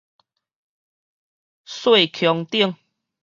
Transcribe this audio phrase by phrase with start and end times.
[1.63, 2.75] 細穹頂